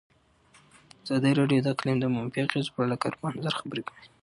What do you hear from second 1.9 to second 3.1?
د منفي اغېزو په اړه له